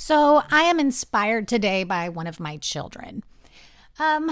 So, 0.00 0.44
I 0.48 0.62
am 0.62 0.78
inspired 0.78 1.48
today 1.48 1.82
by 1.82 2.08
one 2.08 2.28
of 2.28 2.38
my 2.38 2.56
children. 2.56 3.24
Um, 3.98 4.30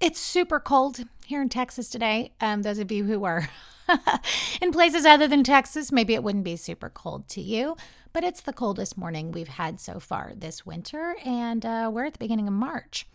it's 0.00 0.20
super 0.20 0.60
cold 0.60 1.00
here 1.24 1.40
in 1.40 1.48
Texas 1.48 1.88
today. 1.88 2.32
Um, 2.42 2.60
those 2.60 2.78
of 2.78 2.92
you 2.92 3.04
who 3.04 3.24
are 3.24 3.48
in 4.60 4.70
places 4.70 5.06
other 5.06 5.26
than 5.26 5.44
Texas, 5.44 5.90
maybe 5.90 6.12
it 6.12 6.22
wouldn't 6.22 6.44
be 6.44 6.56
super 6.56 6.90
cold 6.90 7.26
to 7.30 7.40
you, 7.40 7.74
but 8.12 8.22
it's 8.22 8.42
the 8.42 8.52
coldest 8.52 8.98
morning 8.98 9.32
we've 9.32 9.48
had 9.48 9.80
so 9.80 9.98
far 9.98 10.32
this 10.36 10.66
winter, 10.66 11.16
and 11.24 11.64
uh, 11.64 11.90
we're 11.90 12.04
at 12.04 12.12
the 12.12 12.18
beginning 12.18 12.46
of 12.46 12.52
March. 12.52 13.08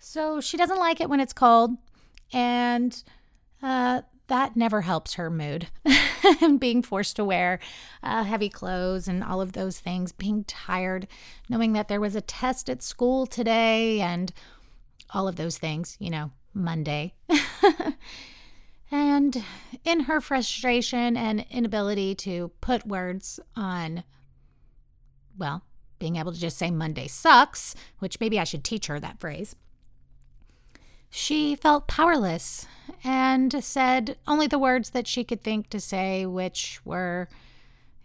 So 0.00 0.40
she 0.40 0.56
doesn't 0.56 0.80
like 0.80 1.00
it 1.00 1.08
when 1.08 1.20
it's 1.20 1.32
cold, 1.32 1.70
and 2.32 3.00
uh, 3.62 4.02
that 4.30 4.56
never 4.56 4.80
helps 4.82 5.14
her 5.14 5.28
mood. 5.28 5.68
being 6.58 6.82
forced 6.82 7.16
to 7.16 7.24
wear 7.24 7.58
uh, 8.02 8.22
heavy 8.22 8.48
clothes 8.48 9.08
and 9.08 9.22
all 9.24 9.40
of 9.40 9.52
those 9.52 9.80
things, 9.80 10.12
being 10.12 10.44
tired, 10.44 11.08
knowing 11.48 11.72
that 11.72 11.88
there 11.88 12.00
was 12.00 12.14
a 12.14 12.20
test 12.20 12.70
at 12.70 12.82
school 12.82 13.26
today, 13.26 14.00
and 14.00 14.32
all 15.12 15.26
of 15.26 15.34
those 15.34 15.58
things, 15.58 15.96
you 15.98 16.08
know, 16.10 16.30
Monday. 16.54 17.12
and 18.90 19.42
in 19.84 20.00
her 20.00 20.20
frustration 20.20 21.16
and 21.16 21.44
inability 21.50 22.14
to 22.14 22.52
put 22.60 22.86
words 22.86 23.40
on, 23.56 24.04
well, 25.36 25.64
being 25.98 26.16
able 26.16 26.32
to 26.32 26.40
just 26.40 26.56
say 26.56 26.70
Monday 26.70 27.08
sucks, 27.08 27.74
which 27.98 28.20
maybe 28.20 28.38
I 28.38 28.44
should 28.44 28.62
teach 28.62 28.86
her 28.86 29.00
that 29.00 29.18
phrase 29.18 29.56
she 31.10 31.56
felt 31.56 31.88
powerless 31.88 32.66
and 33.02 33.62
said 33.62 34.16
only 34.26 34.46
the 34.46 34.58
words 34.58 34.90
that 34.90 35.06
she 35.06 35.24
could 35.24 35.42
think 35.42 35.68
to 35.70 35.80
say, 35.80 36.24
which 36.24 36.80
were, 36.84 37.28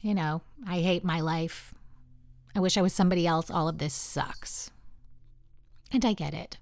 you 0.01 0.13
know, 0.13 0.41
I 0.67 0.79
hate 0.79 1.03
my 1.03 1.21
life. 1.21 1.73
I 2.55 2.59
wish 2.59 2.77
I 2.77 2.81
was 2.81 2.93
somebody 2.93 3.27
else. 3.27 3.51
All 3.51 3.67
of 3.67 3.77
this 3.77 3.93
sucks. 3.93 4.71
And 5.91 6.03
I 6.03 6.13
get 6.13 6.33
it. 6.33 6.57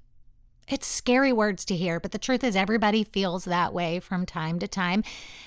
It's 0.68 0.88
scary 0.88 1.34
words 1.34 1.66
to 1.66 1.76
hear, 1.76 2.00
but 2.00 2.12
the 2.12 2.18
truth 2.18 2.44
is, 2.44 2.56
everybody 2.56 3.04
feels 3.04 3.46
that 3.46 3.74
way 3.74 4.00
from 4.00 4.26
time 4.26 4.60
to 4.60 4.68
time. 4.68 5.04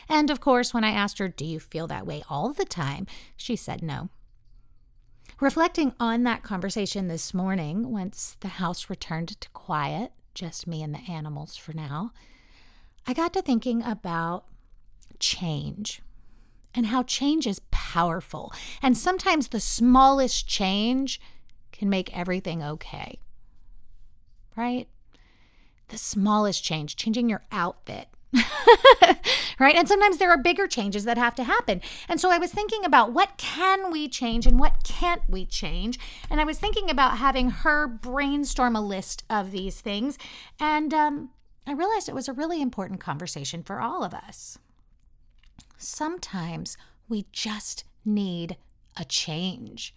And 0.08 0.30
of 0.30 0.40
course, 0.40 0.74
when 0.74 0.84
I 0.84 0.90
asked 0.90 1.18
her, 1.18 1.28
Do 1.28 1.44
you 1.44 1.58
feel 1.58 1.86
that 1.86 2.06
way 2.06 2.22
all 2.28 2.52
the 2.52 2.66
time? 2.66 3.06
she 3.36 3.56
said 3.56 3.82
no. 3.82 4.10
Reflecting 5.40 5.94
on 5.98 6.22
that 6.22 6.42
conversation 6.42 7.08
this 7.08 7.34
morning, 7.34 7.90
once 7.92 8.36
the 8.40 8.48
house 8.48 8.88
returned 8.88 9.40
to 9.40 9.48
quiet, 9.50 10.12
just 10.36 10.66
me 10.66 10.82
and 10.82 10.94
the 10.94 11.10
animals 11.10 11.56
for 11.56 11.72
now, 11.72 12.12
I 13.06 13.12
got 13.12 13.32
to 13.32 13.42
thinking 13.42 13.82
about 13.82 14.44
change 15.18 16.02
and 16.74 16.86
how 16.86 17.02
change 17.02 17.46
is 17.46 17.60
powerful. 17.70 18.52
And 18.82 18.96
sometimes 18.96 19.48
the 19.48 19.60
smallest 19.60 20.46
change 20.46 21.20
can 21.72 21.88
make 21.88 22.16
everything 22.16 22.62
okay. 22.62 23.18
Right? 24.54 24.88
The 25.88 25.98
smallest 25.98 26.62
change, 26.62 26.96
changing 26.96 27.28
your 27.30 27.44
outfit, 27.50 28.08
right? 29.58 29.74
And 29.74 29.88
sometimes 29.88 30.18
there 30.18 30.30
are 30.30 30.38
bigger 30.38 30.66
changes 30.66 31.04
that 31.04 31.18
have 31.18 31.34
to 31.36 31.44
happen. 31.44 31.80
And 32.08 32.20
so 32.20 32.30
I 32.30 32.38
was 32.38 32.52
thinking 32.52 32.84
about 32.84 33.12
what 33.12 33.36
can 33.36 33.90
we 33.90 34.08
change 34.08 34.46
and 34.46 34.58
what 34.58 34.84
can't 34.84 35.22
we 35.28 35.46
change? 35.46 35.98
And 36.30 36.40
I 36.40 36.44
was 36.44 36.58
thinking 36.58 36.90
about 36.90 37.18
having 37.18 37.50
her 37.50 37.86
brainstorm 37.86 38.76
a 38.76 38.80
list 38.80 39.24
of 39.30 39.50
these 39.50 39.80
things. 39.80 40.18
And 40.60 40.92
um, 40.92 41.30
I 41.66 41.72
realized 41.72 42.08
it 42.08 42.14
was 42.14 42.28
a 42.28 42.32
really 42.32 42.60
important 42.60 43.00
conversation 43.00 43.62
for 43.62 43.80
all 43.80 44.04
of 44.04 44.14
us. 44.14 44.58
Sometimes 45.78 46.76
we 47.08 47.26
just 47.32 47.84
need 48.04 48.56
a 48.96 49.04
change. 49.04 49.94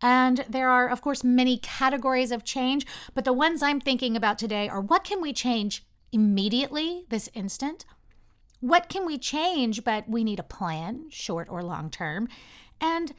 And 0.00 0.44
there 0.48 0.68
are, 0.68 0.88
of 0.88 1.00
course, 1.00 1.22
many 1.22 1.58
categories 1.58 2.32
of 2.32 2.44
change, 2.44 2.86
but 3.14 3.24
the 3.24 3.32
ones 3.32 3.62
I'm 3.62 3.80
thinking 3.80 4.16
about 4.16 4.38
today 4.38 4.68
are 4.68 4.80
what 4.80 5.04
can 5.04 5.20
we 5.20 5.32
change 5.32 5.84
immediately, 6.12 7.04
this 7.08 7.28
instant? 7.34 7.84
What 8.60 8.88
can 8.88 9.04
we 9.04 9.18
change, 9.18 9.82
but 9.82 10.08
we 10.08 10.22
need 10.22 10.38
a 10.38 10.44
plan, 10.44 11.06
short 11.10 11.48
or 11.50 11.62
long 11.62 11.90
term? 11.90 12.28
And 12.80 13.12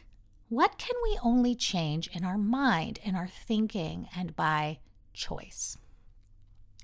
what 0.48 0.78
can 0.78 0.96
we 1.04 1.20
only 1.24 1.56
change 1.56 2.08
in 2.14 2.24
our 2.24 2.38
mind, 2.38 3.00
in 3.04 3.16
our 3.16 3.28
thinking, 3.28 4.08
and 4.16 4.36
by 4.36 4.80
choice? 5.14 5.78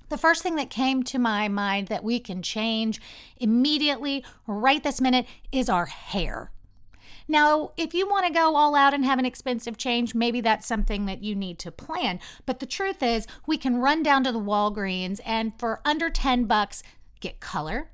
The 0.08 0.18
first 0.18 0.42
thing 0.42 0.56
that 0.56 0.70
came 0.70 1.04
to 1.04 1.18
my 1.20 1.46
mind 1.46 1.86
that 1.86 2.02
we 2.02 2.18
can 2.18 2.42
change 2.42 3.00
immediately, 3.36 4.24
right 4.46 4.82
this 4.82 5.00
minute, 5.00 5.24
is 5.52 5.68
our 5.68 5.86
hair. 5.86 6.50
Now, 7.30 7.70
if 7.76 7.94
you 7.94 8.08
want 8.08 8.26
to 8.26 8.32
go 8.32 8.56
all 8.56 8.74
out 8.74 8.92
and 8.92 9.04
have 9.04 9.20
an 9.20 9.24
expensive 9.24 9.76
change, 9.76 10.16
maybe 10.16 10.40
that's 10.40 10.66
something 10.66 11.06
that 11.06 11.22
you 11.22 11.36
need 11.36 11.60
to 11.60 11.70
plan. 11.70 12.18
But 12.44 12.58
the 12.58 12.66
truth 12.66 13.04
is, 13.04 13.28
we 13.46 13.56
can 13.56 13.76
run 13.76 14.02
down 14.02 14.24
to 14.24 14.32
the 14.32 14.40
Walgreens 14.40 15.20
and 15.24 15.56
for 15.56 15.80
under 15.84 16.10
10 16.10 16.46
bucks 16.46 16.82
get 17.20 17.38
color, 17.38 17.92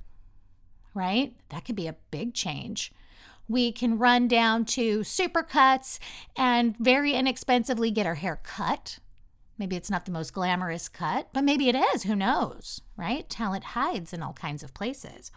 right? 0.94 1.34
That 1.50 1.66
could 1.66 1.76
be 1.76 1.86
a 1.86 1.96
big 2.10 2.32
change. 2.32 2.92
We 3.46 3.72
can 3.72 3.98
run 3.98 4.26
down 4.26 4.64
to 4.64 5.00
Supercuts 5.00 5.98
and 6.34 6.74
very 6.78 7.12
inexpensively 7.12 7.90
get 7.90 8.06
our 8.06 8.14
hair 8.14 8.40
cut. 8.42 9.00
Maybe 9.58 9.76
it's 9.76 9.90
not 9.90 10.06
the 10.06 10.12
most 10.12 10.32
glamorous 10.32 10.88
cut, 10.88 11.28
but 11.34 11.44
maybe 11.44 11.68
it 11.68 11.76
is. 11.76 12.04
Who 12.04 12.16
knows, 12.16 12.80
right? 12.96 13.28
Talent 13.28 13.64
hides 13.64 14.14
in 14.14 14.22
all 14.22 14.32
kinds 14.32 14.62
of 14.62 14.72
places. 14.72 15.30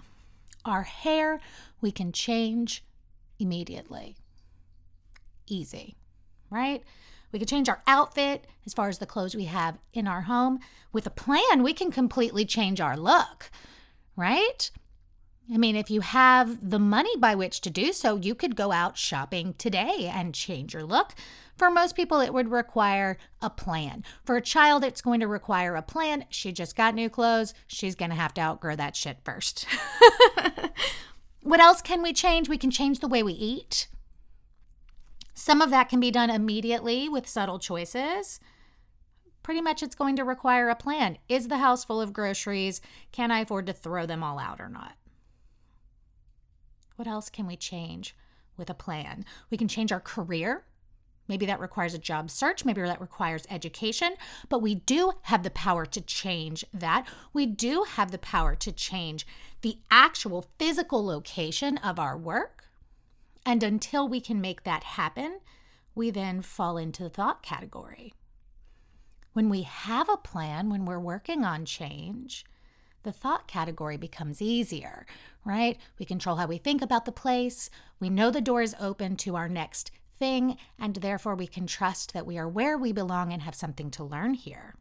Our 0.63 0.83
hair, 0.83 1.41
we 1.81 1.91
can 1.91 2.13
change 2.13 2.85
immediately. 3.39 4.15
Easy, 5.47 5.97
right? 6.49 6.83
We 7.31 7.39
could 7.39 7.47
change 7.47 7.69
our 7.69 7.81
outfit 7.87 8.45
as 8.65 8.73
far 8.73 8.89
as 8.89 8.97
the 8.97 9.05
clothes 9.05 9.35
we 9.35 9.45
have 9.45 9.77
in 9.93 10.07
our 10.07 10.21
home. 10.21 10.59
With 10.91 11.05
a 11.05 11.11
plan, 11.11 11.63
we 11.63 11.73
can 11.73 11.91
completely 11.91 12.45
change 12.45 12.81
our 12.81 12.97
look, 12.97 13.51
right? 14.15 14.69
I 15.51 15.57
mean, 15.57 15.75
if 15.75 15.89
you 15.89 16.01
have 16.01 16.69
the 16.69 16.77
money 16.77 17.15
by 17.17 17.33
which 17.33 17.61
to 17.61 17.71
do 17.71 17.91
so, 17.91 18.17
you 18.17 18.35
could 18.35 18.55
go 18.55 18.71
out 18.71 18.97
shopping 18.97 19.55
today 19.57 20.09
and 20.13 20.35
change 20.35 20.75
your 20.75 20.83
look. 20.83 21.13
For 21.57 21.71
most 21.71 21.95
people, 21.95 22.19
it 22.19 22.33
would 22.33 22.51
require 22.51 23.17
a 23.41 23.49
plan. 23.49 24.03
For 24.23 24.35
a 24.35 24.41
child, 24.41 24.83
it's 24.83 25.01
going 25.01 25.19
to 25.21 25.27
require 25.27 25.75
a 25.75 25.81
plan. 25.81 26.25
She 26.29 26.51
just 26.51 26.75
got 26.75 26.93
new 26.93 27.09
clothes. 27.09 27.55
She's 27.65 27.95
going 27.95 28.11
to 28.11 28.15
have 28.15 28.33
to 28.35 28.41
outgrow 28.41 28.75
that 28.75 28.95
shit 28.95 29.17
first. 29.23 29.65
What 31.41 31.59
else 31.59 31.81
can 31.81 32.01
we 32.01 32.13
change? 32.13 32.49
We 32.49 32.57
can 32.57 32.71
change 32.71 32.99
the 32.99 33.07
way 33.07 33.23
we 33.23 33.33
eat. 33.33 33.87
Some 35.33 35.61
of 35.61 35.69
that 35.69 35.87
can 35.87 35.99
be 35.99 36.11
done 36.11 36.29
immediately 36.29 37.07
with 37.07 37.27
subtle 37.27 37.59
choices. 37.59 38.39
Pretty 39.41 39.61
much, 39.61 39.81
it's 39.81 39.95
going 39.95 40.15
to 40.17 40.25
require 40.25 40.69
a 40.69 40.75
plan. 40.75 41.17
Is 41.29 41.47
the 41.47 41.57
house 41.59 41.85
full 41.85 42.01
of 42.01 42.13
groceries? 42.13 42.81
Can 43.11 43.31
I 43.31 43.39
afford 43.39 43.65
to 43.67 43.73
throw 43.73 44.05
them 44.05 44.21
all 44.21 44.37
out 44.37 44.59
or 44.59 44.69
not? 44.69 44.93
What 46.97 47.07
else 47.07 47.29
can 47.29 47.47
we 47.47 47.55
change 47.55 48.15
with 48.57 48.69
a 48.69 48.73
plan? 48.73 49.23
We 49.49 49.57
can 49.57 49.69
change 49.69 49.93
our 49.93 50.01
career. 50.01 50.65
Maybe 51.29 51.45
that 51.45 51.61
requires 51.61 51.93
a 51.93 51.99
job 51.99 52.29
search. 52.29 52.65
Maybe 52.65 52.81
that 52.81 52.99
requires 52.99 53.45
education. 53.49 54.15
But 54.49 54.61
we 54.61 54.75
do 54.75 55.13
have 55.23 55.43
the 55.43 55.51
power 55.51 55.85
to 55.85 56.01
change 56.01 56.65
that. 56.73 57.07
We 57.31 57.45
do 57.45 57.85
have 57.87 58.11
the 58.11 58.17
power 58.17 58.55
to 58.55 58.71
change 58.71 59.25
the 59.61 59.77
actual 59.91 60.47
physical 60.57 61.05
location 61.05 61.77
of 61.77 61.99
our 61.99 62.17
work. 62.17 62.65
And 63.45 63.63
until 63.63 64.07
we 64.07 64.19
can 64.19 64.41
make 64.41 64.63
that 64.63 64.83
happen, 64.83 65.39
we 65.95 66.09
then 66.09 66.41
fall 66.41 66.77
into 66.77 67.03
the 67.03 67.09
thought 67.09 67.43
category. 67.43 68.13
When 69.33 69.49
we 69.49 69.61
have 69.61 70.09
a 70.09 70.17
plan, 70.17 70.69
when 70.69 70.85
we're 70.85 70.99
working 70.99 71.45
on 71.45 71.63
change, 71.63 72.43
the 73.03 73.11
thought 73.11 73.47
category 73.47 73.97
becomes 73.97 74.41
easier, 74.41 75.05
right? 75.45 75.77
We 75.97 76.05
control 76.05 76.37
how 76.37 76.47
we 76.47 76.57
think 76.57 76.81
about 76.81 77.05
the 77.05 77.11
place. 77.11 77.69
We 77.99 78.09
know 78.09 78.31
the 78.31 78.41
door 78.41 78.61
is 78.61 78.75
open 78.79 79.15
to 79.17 79.35
our 79.35 79.47
next 79.47 79.91
thing, 80.19 80.57
and 80.77 80.95
therefore 80.97 81.35
we 81.35 81.47
can 81.47 81.65
trust 81.65 82.13
that 82.13 82.27
we 82.27 82.37
are 82.37 82.47
where 82.47 82.77
we 82.77 82.91
belong 82.91 83.33
and 83.33 83.41
have 83.41 83.55
something 83.55 83.89
to 83.91 84.03
learn 84.03 84.33
here. 84.35 84.75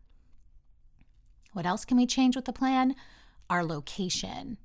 What 1.53 1.67
else 1.67 1.85
can 1.85 1.97
we 1.97 2.07
change 2.07 2.37
with 2.37 2.45
the 2.45 2.53
plan? 2.53 2.95
Our 3.49 3.65
location. 3.65 4.59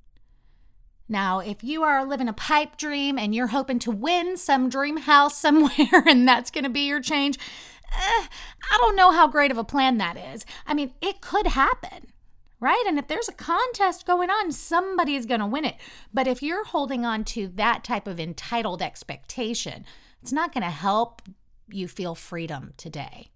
Now, 1.08 1.40
if 1.40 1.62
you 1.62 1.82
are 1.82 2.04
living 2.04 2.28
a 2.28 2.32
pipe 2.32 2.76
dream 2.76 3.18
and 3.18 3.34
you're 3.34 3.48
hoping 3.48 3.78
to 3.80 3.90
win 3.90 4.36
some 4.36 4.68
dream 4.68 4.98
house 4.98 5.36
somewhere 5.40 6.04
and 6.06 6.26
that's 6.26 6.50
going 6.50 6.64
to 6.64 6.70
be 6.70 6.86
your 6.86 7.00
change, 7.00 7.38
eh, 7.92 8.26
I 8.70 8.78
don't 8.78 8.96
know 8.96 9.10
how 9.12 9.28
great 9.28 9.50
of 9.50 9.58
a 9.58 9.64
plan 9.64 9.98
that 9.98 10.16
is. 10.16 10.44
I 10.66 10.74
mean, 10.74 10.92
it 11.00 11.20
could 11.20 11.48
happen, 11.48 12.12
right? 12.58 12.82
And 12.86 12.98
if 12.98 13.06
there's 13.06 13.28
a 13.28 13.32
contest 13.32 14.06
going 14.06 14.30
on, 14.30 14.52
somebody 14.52 15.14
is 15.14 15.26
going 15.26 15.40
to 15.40 15.46
win 15.46 15.64
it. 15.64 15.76
But 16.12 16.26
if 16.26 16.42
you're 16.42 16.64
holding 16.64 17.04
on 17.04 17.24
to 17.24 17.48
that 17.48 17.84
type 17.84 18.06
of 18.06 18.18
entitled 18.18 18.80
expectation, 18.80 19.84
it's 20.24 20.32
not 20.32 20.54
going 20.54 20.64
to 20.64 20.70
help 20.70 21.20
you 21.70 21.86
feel 21.86 22.14
freedom 22.14 22.72
today. 22.78 23.28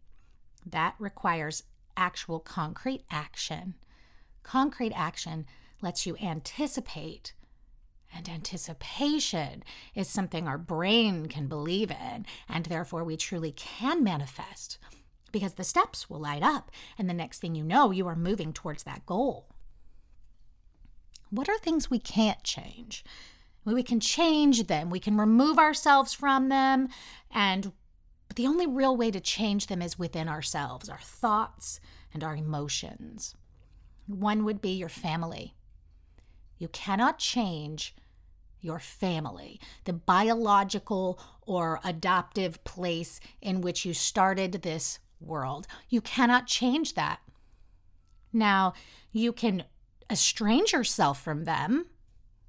That 0.64 0.94
requires 0.98 1.64
actual 1.98 2.40
concrete 2.40 3.04
action. 3.10 3.74
Concrete 4.42 4.94
action 4.94 5.44
lets 5.82 6.06
you 6.06 6.16
anticipate 6.16 7.34
and 8.16 8.26
anticipation 8.26 9.64
is 9.94 10.08
something 10.08 10.48
our 10.48 10.56
brain 10.56 11.26
can 11.26 11.46
believe 11.46 11.90
in, 11.90 12.24
and 12.48 12.64
therefore 12.64 13.04
we 13.04 13.18
truly 13.18 13.52
can 13.52 14.02
manifest 14.02 14.78
because 15.30 15.54
the 15.54 15.64
steps 15.64 16.08
will 16.08 16.20
light 16.20 16.42
up, 16.42 16.70
and 16.96 17.06
the 17.06 17.12
next 17.12 17.40
thing 17.40 17.54
you 17.54 17.64
know, 17.64 17.90
you 17.90 18.06
are 18.06 18.16
moving 18.16 18.54
towards 18.54 18.84
that 18.84 19.04
goal. 19.04 19.50
What 21.28 21.50
are 21.50 21.58
things 21.58 21.90
we 21.90 21.98
can't 21.98 22.42
change? 22.42 23.04
We 23.74 23.82
can 23.82 24.00
change 24.00 24.66
them, 24.66 24.90
we 24.90 25.00
can 25.00 25.18
remove 25.18 25.58
ourselves 25.58 26.14
from 26.14 26.48
them, 26.48 26.88
and 27.30 27.72
but 28.26 28.36
the 28.36 28.46
only 28.46 28.66
real 28.66 28.96
way 28.96 29.10
to 29.10 29.20
change 29.20 29.66
them 29.66 29.80
is 29.80 29.98
within 29.98 30.28
ourselves, 30.28 30.88
our 30.88 31.00
thoughts 31.00 31.80
and 32.12 32.22
our 32.22 32.36
emotions. 32.36 33.34
One 34.06 34.44
would 34.44 34.60
be 34.60 34.70
your 34.70 34.88
family. 34.88 35.54
You 36.58 36.68
cannot 36.68 37.18
change 37.18 37.94
your 38.60 38.78
family, 38.78 39.60
the 39.84 39.92
biological 39.92 41.20
or 41.42 41.80
adoptive 41.84 42.62
place 42.64 43.20
in 43.40 43.60
which 43.60 43.84
you 43.84 43.94
started 43.94 44.52
this 44.52 44.98
world. 45.20 45.66
You 45.88 46.00
cannot 46.00 46.46
change 46.46 46.94
that. 46.94 47.20
Now, 48.32 48.74
you 49.12 49.32
can 49.32 49.64
estrange 50.10 50.72
yourself 50.72 51.22
from 51.22 51.44
them, 51.44 51.86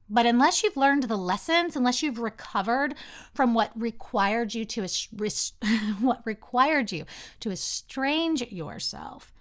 but 0.09 0.25
unless 0.25 0.63
you've 0.63 0.77
learned 0.77 1.03
the 1.03 1.17
lessons, 1.17 1.75
unless 1.75 2.01
you've 2.01 2.19
recovered 2.19 2.95
from 3.33 3.53
what 3.53 3.71
required 3.79 4.53
you 4.53 4.65
to 4.65 4.87
what 6.01 6.21
required 6.25 6.91
you 6.91 7.05
to 7.39 7.51
estrange 7.51 8.41
yourself, 8.51 9.31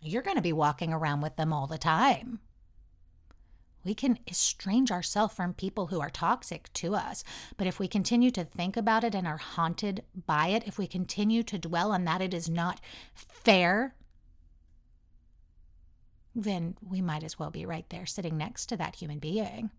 you're 0.00 0.22
going 0.22 0.36
to 0.36 0.42
be 0.42 0.52
walking 0.52 0.92
around 0.92 1.20
with 1.20 1.36
them 1.36 1.52
all 1.52 1.66
the 1.66 1.78
time. 1.78 2.40
We 3.84 3.94
can 3.94 4.18
estrange 4.28 4.92
ourselves 4.92 5.34
from 5.34 5.54
people 5.54 5.86
who 5.86 6.00
are 6.00 6.10
toxic 6.10 6.70
to 6.74 6.94
us. 6.94 7.24
But 7.56 7.66
if 7.66 7.78
we 7.78 7.88
continue 7.88 8.30
to 8.32 8.44
think 8.44 8.76
about 8.76 9.04
it 9.04 9.14
and 9.14 9.26
are 9.26 9.38
haunted 9.38 10.04
by 10.26 10.48
it, 10.48 10.64
if 10.66 10.76
we 10.76 10.86
continue 10.86 11.42
to 11.44 11.58
dwell 11.58 11.90
on 11.92 12.04
that 12.04 12.20
it 12.20 12.34
is 12.34 12.48
not 12.48 12.80
fair, 13.14 13.94
then 16.34 16.76
we 16.86 17.00
might 17.00 17.24
as 17.24 17.38
well 17.38 17.50
be 17.50 17.64
right 17.64 17.88
there 17.88 18.04
sitting 18.04 18.36
next 18.36 18.66
to 18.66 18.76
that 18.76 18.96
human 18.96 19.18
being. 19.18 19.70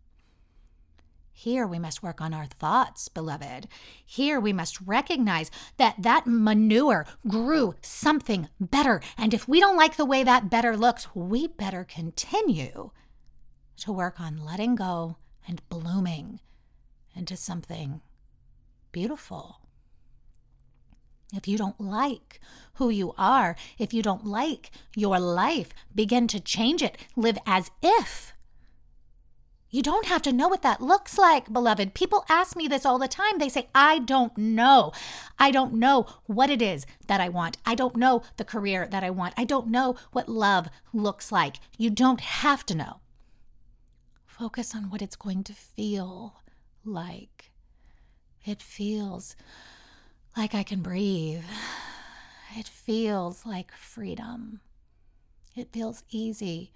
Here 1.42 1.66
we 1.66 1.80
must 1.80 2.04
work 2.04 2.22
on 2.22 2.36
our 2.36 2.46
thoughts, 2.46 3.10
beloved. 3.10 3.68
Here 4.06 4.40
we 4.40 4.54
must 4.54 4.80
recognize 4.80 5.50
that 5.78 5.96
that 5.98 6.28
manure 6.28 7.08
grew 7.28 7.74
something 7.82 8.48
better. 8.60 9.02
And 9.18 9.34
if 9.34 9.48
we 9.48 9.60
don't 9.60 9.76
like 9.76 9.96
the 9.96 10.06
way 10.06 10.24
that 10.24 10.52
better 10.52 10.78
looks, 10.78 11.16
we 11.16 11.48
better 11.48 11.84
continue 11.84 12.92
to 13.78 13.92
work 13.92 14.20
on 14.20 14.46
letting 14.46 14.76
go 14.76 15.18
and 15.48 15.68
blooming 15.68 16.42
into 17.16 17.36
something 17.36 18.02
beautiful. 18.92 19.62
If 21.34 21.48
you 21.48 21.58
don't 21.58 21.82
like 21.82 22.40
who 22.76 22.92
you 22.92 23.16
are, 23.18 23.56
if 23.80 23.96
you 23.96 24.04
don't 24.04 24.28
like 24.28 24.70
your 24.96 25.20
life, 25.20 25.70
begin 25.96 26.28
to 26.28 26.40
change 26.40 26.84
it. 26.84 27.00
Live 27.16 27.40
as 27.48 27.72
if. 27.82 28.34
You 29.74 29.82
don't 29.82 30.08
have 30.08 30.22
to 30.24 30.34
know 30.34 30.50
what 30.50 30.64
that 30.64 30.82
looks 30.82 31.18
like, 31.18 31.52
beloved. 31.52 31.94
People 31.94 32.26
ask 32.28 32.58
me 32.58 32.68
this 32.68 32.86
all 32.86 33.00
the 33.00 33.08
time. 33.08 33.40
They 33.40 33.48
say, 33.48 33.70
I 33.74 34.00
don't 34.00 34.38
know. 34.38 34.92
I 35.40 35.50
don't 35.50 35.76
know 35.76 36.08
what 36.26 36.50
it 36.50 36.62
is 36.62 36.86
that 37.08 37.22
I 37.22 37.30
want. 37.30 37.56
I 37.66 37.74
don't 37.74 37.96
know 37.96 38.22
the 38.36 38.44
career 38.44 38.86
that 38.92 39.02
I 39.02 39.10
want. 39.10 39.34
I 39.38 39.46
don't 39.46 39.68
know 39.68 39.96
what 40.12 40.28
love 40.28 40.68
looks 40.92 41.32
like. 41.32 41.56
You 41.78 41.90
don't 41.90 42.20
have 42.20 42.66
to 42.66 42.76
know. 42.76 43.00
Focus 44.26 44.76
on 44.76 44.90
what 44.90 45.02
it's 45.02 45.16
going 45.16 45.46
to 45.46 45.54
feel 45.54 46.42
like. 46.84 47.52
It 48.44 48.62
feels 48.62 49.38
like 50.36 50.54
I 50.54 50.64
can 50.64 50.82
breathe. 50.82 51.46
It 52.58 52.68
feels 52.68 53.46
like 53.46 53.72
freedom. 53.72 54.60
It 55.56 55.72
feels 55.72 56.04
easy, 56.10 56.74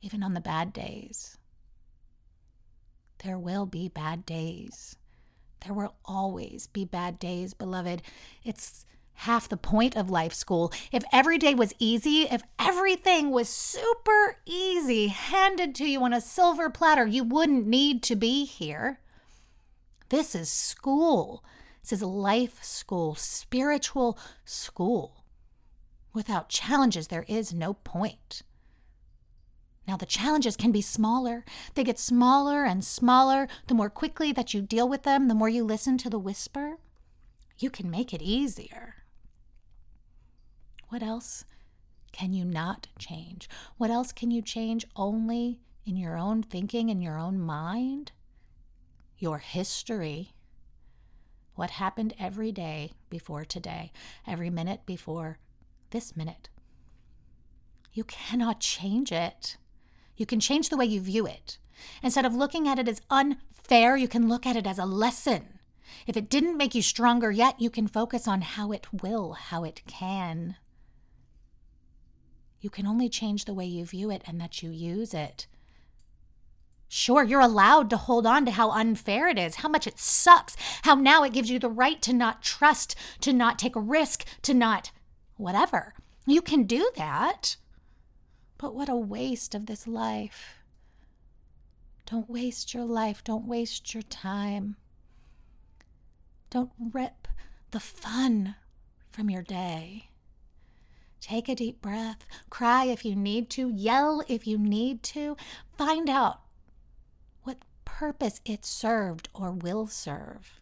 even 0.00 0.22
on 0.22 0.34
the 0.34 0.40
bad 0.40 0.72
days. 0.72 1.36
There 3.24 3.38
will 3.38 3.66
be 3.66 3.88
bad 3.88 4.24
days. 4.24 4.96
There 5.64 5.74
will 5.74 5.94
always 6.04 6.68
be 6.68 6.84
bad 6.84 7.18
days, 7.18 7.52
beloved. 7.52 8.02
It's 8.44 8.84
half 9.14 9.48
the 9.48 9.56
point 9.56 9.96
of 9.96 10.10
life 10.10 10.32
school. 10.32 10.72
If 10.92 11.02
every 11.12 11.38
day 11.38 11.54
was 11.54 11.74
easy, 11.80 12.22
if 12.22 12.42
everything 12.58 13.30
was 13.30 13.48
super 13.48 14.36
easy, 14.46 15.08
handed 15.08 15.74
to 15.76 15.84
you 15.84 16.02
on 16.04 16.12
a 16.12 16.20
silver 16.20 16.70
platter, 16.70 17.06
you 17.06 17.24
wouldn't 17.24 17.66
need 17.66 18.02
to 18.04 18.14
be 18.14 18.44
here. 18.44 19.00
This 20.10 20.36
is 20.36 20.48
school. 20.48 21.44
This 21.82 21.92
is 21.94 22.02
life 22.02 22.62
school, 22.62 23.16
spiritual 23.16 24.16
school. 24.44 25.24
Without 26.14 26.48
challenges, 26.48 27.08
there 27.08 27.24
is 27.28 27.52
no 27.52 27.74
point. 27.74 28.42
Now, 29.88 29.96
the 29.96 30.04
challenges 30.04 30.54
can 30.54 30.70
be 30.70 30.82
smaller. 30.82 31.46
They 31.74 31.82
get 31.82 31.98
smaller 31.98 32.66
and 32.66 32.84
smaller. 32.84 33.48
The 33.68 33.74
more 33.74 33.88
quickly 33.88 34.32
that 34.32 34.52
you 34.52 34.60
deal 34.60 34.86
with 34.86 35.04
them, 35.04 35.28
the 35.28 35.34
more 35.34 35.48
you 35.48 35.64
listen 35.64 35.96
to 35.98 36.10
the 36.10 36.18
whisper, 36.18 36.76
you 37.58 37.70
can 37.70 37.90
make 37.90 38.12
it 38.12 38.20
easier. 38.20 38.96
What 40.90 41.02
else 41.02 41.46
can 42.12 42.34
you 42.34 42.44
not 42.44 42.88
change? 42.98 43.48
What 43.78 43.90
else 43.90 44.12
can 44.12 44.30
you 44.30 44.42
change 44.42 44.86
only 44.94 45.60
in 45.86 45.96
your 45.96 46.18
own 46.18 46.42
thinking, 46.42 46.90
in 46.90 47.00
your 47.00 47.18
own 47.18 47.40
mind? 47.40 48.12
Your 49.16 49.38
history. 49.38 50.34
What 51.54 51.70
happened 51.70 52.12
every 52.20 52.52
day 52.52 52.92
before 53.08 53.46
today, 53.46 53.92
every 54.26 54.50
minute 54.50 54.84
before 54.84 55.38
this 55.90 56.14
minute. 56.14 56.50
You 57.94 58.04
cannot 58.04 58.60
change 58.60 59.12
it. 59.12 59.56
You 60.18 60.26
can 60.26 60.40
change 60.40 60.68
the 60.68 60.76
way 60.76 60.84
you 60.84 61.00
view 61.00 61.26
it. 61.26 61.58
Instead 62.02 62.26
of 62.26 62.34
looking 62.34 62.66
at 62.66 62.78
it 62.78 62.88
as 62.88 63.00
unfair, 63.08 63.96
you 63.96 64.08
can 64.08 64.28
look 64.28 64.44
at 64.44 64.56
it 64.56 64.66
as 64.66 64.78
a 64.78 64.84
lesson. 64.84 65.60
If 66.08 66.16
it 66.16 66.28
didn't 66.28 66.56
make 66.56 66.74
you 66.74 66.82
stronger 66.82 67.30
yet, 67.30 67.60
you 67.60 67.70
can 67.70 67.86
focus 67.86 68.26
on 68.26 68.42
how 68.42 68.72
it 68.72 68.88
will, 68.92 69.34
how 69.34 69.62
it 69.62 69.82
can. 69.86 70.56
You 72.60 72.68
can 72.68 72.84
only 72.84 73.08
change 73.08 73.44
the 73.44 73.54
way 73.54 73.64
you 73.64 73.84
view 73.84 74.10
it 74.10 74.22
and 74.26 74.40
that 74.40 74.60
you 74.60 74.70
use 74.70 75.14
it. 75.14 75.46
Sure, 76.88 77.22
you're 77.22 77.40
allowed 77.40 77.88
to 77.90 77.96
hold 77.96 78.26
on 78.26 78.44
to 78.46 78.50
how 78.50 78.72
unfair 78.72 79.28
it 79.28 79.38
is, 79.38 79.56
how 79.56 79.68
much 79.68 79.86
it 79.86 80.00
sucks, 80.00 80.56
how 80.82 80.96
now 80.96 81.22
it 81.22 81.32
gives 81.32 81.50
you 81.50 81.60
the 81.60 81.70
right 81.70 82.02
to 82.02 82.12
not 82.12 82.42
trust, 82.42 82.96
to 83.20 83.32
not 83.32 83.58
take 83.58 83.76
a 83.76 83.80
risk, 83.80 84.24
to 84.42 84.52
not 84.52 84.90
whatever. 85.36 85.94
You 86.26 86.42
can 86.42 86.64
do 86.64 86.90
that. 86.96 87.56
But 88.58 88.74
what 88.74 88.88
a 88.88 88.96
waste 88.96 89.54
of 89.54 89.66
this 89.66 89.86
life. 89.86 90.56
Don't 92.10 92.28
waste 92.28 92.74
your 92.74 92.84
life. 92.84 93.22
Don't 93.22 93.46
waste 93.46 93.94
your 93.94 94.02
time. 94.02 94.76
Don't 96.50 96.72
rip 96.92 97.28
the 97.70 97.80
fun 97.80 98.56
from 99.10 99.30
your 99.30 99.42
day. 99.42 100.08
Take 101.20 101.48
a 101.48 101.54
deep 101.54 101.82
breath. 101.82 102.24
Cry 102.50 102.84
if 102.84 103.04
you 103.04 103.14
need 103.14 103.50
to. 103.50 103.68
Yell 103.68 104.22
if 104.28 104.46
you 104.46 104.58
need 104.58 105.02
to. 105.04 105.36
Find 105.76 106.08
out 106.08 106.40
what 107.42 107.58
purpose 107.84 108.40
it 108.44 108.64
served 108.64 109.28
or 109.34 109.52
will 109.52 109.86
serve. 109.86 110.60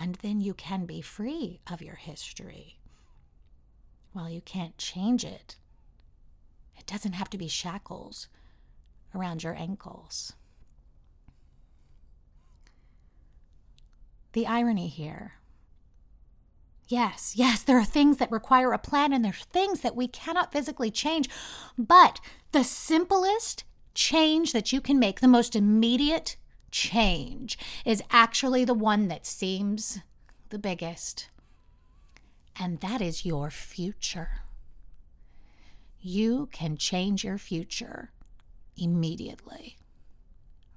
And 0.00 0.16
then 0.16 0.40
you 0.40 0.54
can 0.54 0.86
be 0.86 1.00
free 1.00 1.60
of 1.70 1.80
your 1.80 1.94
history. 1.94 2.78
While 4.12 4.28
you 4.28 4.40
can't 4.40 4.76
change 4.76 5.24
it, 5.24 5.56
it 6.84 6.92
doesn't 6.92 7.14
have 7.14 7.30
to 7.30 7.38
be 7.38 7.48
shackles 7.48 8.28
around 9.14 9.42
your 9.42 9.54
ankles. 9.54 10.34
The 14.32 14.46
irony 14.46 14.88
here 14.88 15.34
Yes, 16.86 17.32
yes, 17.34 17.62
there 17.62 17.78
are 17.78 17.84
things 17.84 18.18
that 18.18 18.30
require 18.30 18.72
a 18.72 18.78
plan 18.78 19.12
and 19.12 19.24
there's 19.24 19.44
things 19.44 19.80
that 19.80 19.96
we 19.96 20.06
cannot 20.06 20.52
physically 20.52 20.90
change. 20.90 21.30
But 21.78 22.20
the 22.52 22.62
simplest 22.62 23.64
change 23.94 24.52
that 24.52 24.72
you 24.72 24.80
can 24.80 24.98
make, 24.98 25.20
the 25.20 25.28
most 25.28 25.56
immediate 25.56 26.36
change, 26.70 27.58
is 27.86 28.02
actually 28.10 28.64
the 28.64 28.74
one 28.74 29.08
that 29.08 29.24
seems 29.24 30.00
the 30.50 30.58
biggest. 30.58 31.30
And 32.60 32.80
that 32.80 33.00
is 33.00 33.24
your 33.24 33.50
future. 33.50 34.43
You 36.06 36.50
can 36.52 36.76
change 36.76 37.24
your 37.24 37.38
future 37.38 38.10
immediately. 38.76 39.78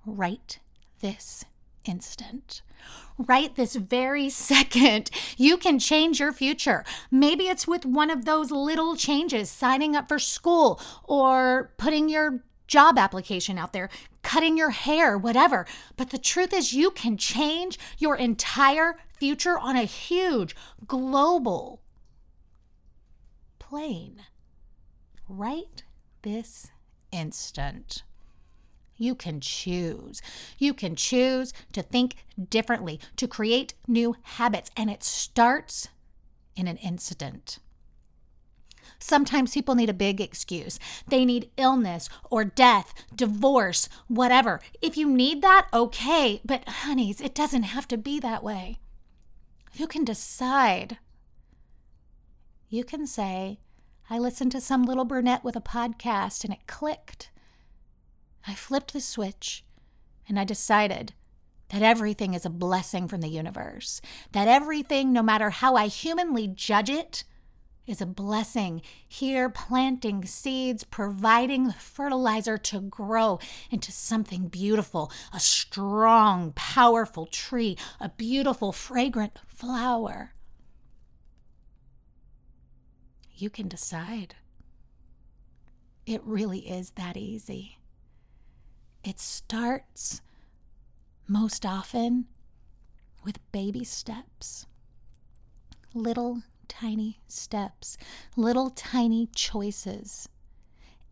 Right 0.06 0.58
this 1.02 1.44
instant. 1.84 2.62
Right 3.18 3.54
this 3.54 3.76
very 3.76 4.30
second, 4.54 5.12
you 5.36 5.58
can 5.58 5.80
change 5.80 6.22
your 6.22 6.32
future. 6.32 6.86
Maybe 7.12 7.50
it's 7.50 7.68
with 7.68 7.86
one 7.86 8.10
of 8.10 8.24
those 8.24 8.52
little 8.52 8.96
changes, 8.96 9.50
signing 9.50 9.98
up 9.98 10.08
for 10.08 10.18
school 10.18 10.80
or 11.04 11.74
putting 11.78 12.08
your 12.08 12.46
job 12.66 12.98
application 12.98 13.58
out 13.58 13.74
there, 13.74 13.90
cutting 14.24 14.56
your 14.56 14.70
hair, 14.70 15.18
whatever. 15.18 15.68
But 15.98 16.12
the 16.12 16.18
truth 16.18 16.54
is, 16.54 16.72
you 16.72 16.90
can 16.90 17.18
change 17.18 17.78
your 17.98 18.16
entire 18.16 18.96
future 19.20 19.60
on 19.60 19.76
a 19.76 19.84
huge 19.84 20.56
global 20.88 21.82
plane 23.60 24.22
right 25.28 25.84
this 26.22 26.68
instant. 27.12 28.04
You 28.98 29.14
can 29.14 29.40
choose. 29.40 30.22
You 30.58 30.74
can 30.74 30.96
choose 30.96 31.54
to 31.74 31.82
think 31.82 32.16
differently, 32.50 33.00
to 33.16 33.28
create 33.28 33.76
new 33.88 34.16
habits, 34.24 34.72
and 34.76 34.90
it 34.90 35.04
starts 35.04 35.90
in 36.56 36.68
an 36.68 36.78
instant. 36.78 37.60
Sometimes 39.00 39.54
people 39.54 39.76
need 39.76 39.90
a 39.90 39.94
big 39.94 40.20
excuse. 40.20 40.80
They 41.08 41.26
need 41.26 41.52
illness 41.58 42.10
or 42.32 42.44
death, 42.44 42.94
divorce, 43.16 43.90
whatever. 44.08 44.60
If 44.82 44.98
you 44.98 45.08
need 45.08 45.44
that, 45.44 45.68
okay. 45.72 46.42
But, 46.44 46.68
honeys, 46.68 47.22
it 47.22 47.36
doesn't 47.36 47.64
have 47.64 47.88
to 47.90 47.98
be 47.98 48.20
that 48.20 48.44
way. 48.44 48.80
You 49.74 49.86
can 49.86 50.04
decide. 50.04 50.98
You 52.70 52.84
can 52.84 53.06
say, 53.06 53.60
I 54.10 54.20
listened 54.20 54.54
to 54.54 54.62
some 54.62 54.84
little 54.84 55.04
brunette 55.04 55.44
with 55.44 55.58
a 55.58 55.62
podcast 55.62 56.46
and 56.46 56.54
it 56.54 56.66
clicked. 56.66 57.30
I 58.48 58.54
flipped 58.54 58.94
the 58.94 59.02
switch 59.02 59.66
and 60.30 60.40
I 60.40 60.46
decided 60.46 61.14
that 61.70 61.82
everything 61.82 62.34
is 62.34 62.46
a 62.46 62.50
blessing 62.50 63.10
from 63.10 63.20
the 63.20 63.28
universe, 63.28 64.00
that 64.32 64.48
everything, 64.48 65.12
no 65.12 65.22
matter 65.22 65.50
how 65.50 65.76
I 65.76 65.88
humanly 65.88 66.48
judge 66.48 66.90
it, 66.90 67.26
is 67.86 68.02
a 68.02 68.06
blessing 68.06 68.82
here, 69.08 69.50
planting 69.50 70.24
seeds, 70.26 70.84
providing 70.86 71.68
the 71.68 71.74
fertilizer 71.74 72.58
to 72.58 72.82
grow 72.82 73.40
into 73.72 73.92
something 73.92 74.48
beautiful, 74.48 75.12
a 75.34 75.40
strong, 75.40 76.54
powerful 76.54 77.26
tree, 77.26 77.78
a 78.00 78.10
beautiful, 78.10 78.72
fragrant 78.72 79.40
flower. 79.48 80.34
You 83.40 83.52
can 83.52 83.68
decide. 83.68 84.34
It 86.08 86.24
really 86.24 86.68
is 86.68 86.92
that 86.92 87.16
easy. 87.16 87.78
It 89.04 89.20
starts 89.20 90.22
most 91.28 91.64
often 91.64 92.26
with 93.24 93.40
baby 93.52 93.84
steps, 93.84 94.66
little 95.94 96.42
tiny 96.68 97.20
steps, 97.28 97.96
little 98.36 98.72
tiny 98.72 99.28
choices. 99.36 100.28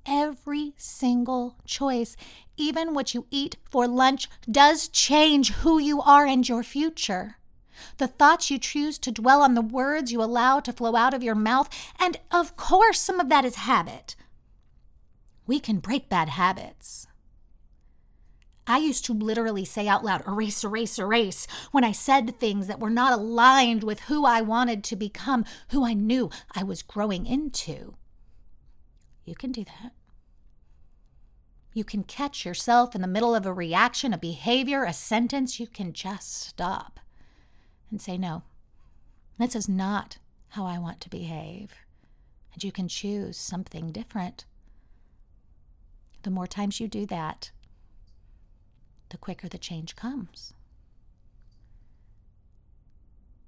Every 0.07 0.73
single 0.77 1.57
choice, 1.65 2.17
even 2.57 2.95
what 2.95 3.13
you 3.13 3.27
eat 3.29 3.57
for 3.69 3.87
lunch, 3.87 4.29
does 4.49 4.87
change 4.87 5.51
who 5.51 5.77
you 5.77 6.01
are 6.01 6.25
and 6.25 6.47
your 6.47 6.63
future. 6.63 7.37
The 7.97 8.07
thoughts 8.07 8.51
you 8.51 8.59
choose 8.59 8.97
to 8.99 9.11
dwell 9.11 9.41
on, 9.41 9.53
the 9.53 9.61
words 9.61 10.11
you 10.11 10.21
allow 10.21 10.59
to 10.59 10.73
flow 10.73 10.95
out 10.95 11.13
of 11.13 11.23
your 11.23 11.35
mouth, 11.35 11.69
and 11.99 12.17
of 12.31 12.55
course, 12.55 12.99
some 12.99 13.19
of 13.19 13.29
that 13.29 13.45
is 13.45 13.55
habit. 13.55 14.15
We 15.47 15.59
can 15.59 15.79
break 15.79 16.09
bad 16.09 16.29
habits. 16.29 17.07
I 18.67 18.79
used 18.79 19.05
to 19.05 19.13
literally 19.13 19.63
say 19.63 19.87
out 19.87 20.03
loud, 20.03 20.23
erase, 20.27 20.63
erase, 20.63 20.97
erase, 20.97 21.45
when 21.71 21.83
I 21.83 21.91
said 21.91 22.39
things 22.39 22.65
that 22.67 22.79
were 22.79 22.89
not 22.89 23.13
aligned 23.13 23.83
with 23.83 24.01
who 24.01 24.25
I 24.25 24.41
wanted 24.41 24.83
to 24.85 24.95
become, 24.95 25.45
who 25.69 25.85
I 25.85 25.93
knew 25.93 26.31
I 26.53 26.63
was 26.63 26.81
growing 26.81 27.27
into. 27.27 27.95
You 29.23 29.35
can 29.35 29.51
do 29.51 29.63
that. 29.65 29.93
You 31.73 31.83
can 31.83 32.03
catch 32.03 32.45
yourself 32.45 32.95
in 32.95 33.01
the 33.01 33.07
middle 33.07 33.35
of 33.35 33.45
a 33.45 33.53
reaction, 33.53 34.13
a 34.13 34.17
behavior, 34.17 34.83
a 34.83 34.93
sentence. 34.93 35.59
You 35.59 35.67
can 35.67 35.93
just 35.93 36.33
stop 36.33 36.99
and 37.91 38.01
say, 38.01 38.17
no, 38.17 38.43
this 39.37 39.55
is 39.55 39.69
not 39.69 40.17
how 40.49 40.65
I 40.65 40.77
want 40.77 41.01
to 41.01 41.09
behave. 41.09 41.73
And 42.53 42.63
you 42.63 42.71
can 42.71 42.87
choose 42.87 43.37
something 43.37 43.91
different. 43.91 44.45
The 46.23 46.31
more 46.31 46.47
times 46.47 46.79
you 46.79 46.87
do 46.87 47.05
that, 47.07 47.51
the 49.09 49.17
quicker 49.17 49.47
the 49.47 49.57
change 49.57 49.95
comes. 49.95 50.53